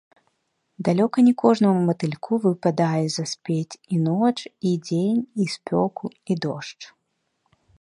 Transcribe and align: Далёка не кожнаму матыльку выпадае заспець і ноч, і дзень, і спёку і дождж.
Далёка 0.85 1.17
не 1.27 1.33
кожнаму 1.41 1.81
матыльку 1.89 2.33
выпадае 2.47 3.03
заспець 3.17 3.79
і 3.97 4.01
ноч, 4.07 4.35
і 4.71 4.75
дзень, 4.89 5.21
і 5.45 5.51
спёку 5.57 6.05
і 6.31 6.41
дождж. 6.49 6.81